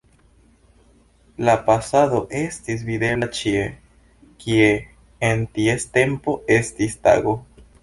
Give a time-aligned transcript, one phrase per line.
[1.49, 3.61] La pasado estis videbla ĉie,
[4.47, 4.73] kie
[5.31, 7.39] en ties tempo estis tago.